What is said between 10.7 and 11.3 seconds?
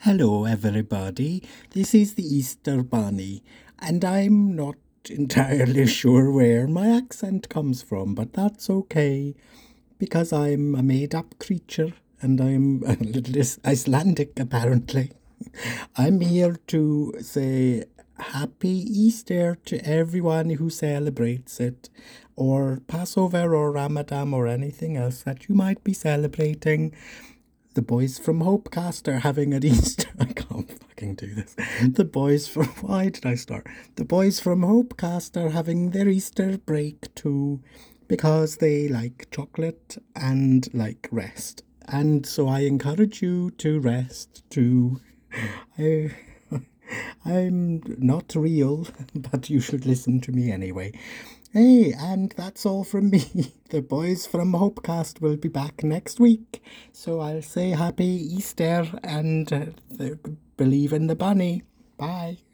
a made